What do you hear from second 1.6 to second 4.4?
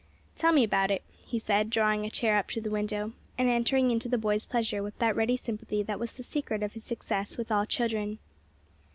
drawing a chair up to the window, and entering into the